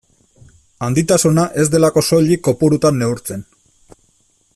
[0.85, 3.45] Handitasuna ez delako soilik kopurutan neurtzen.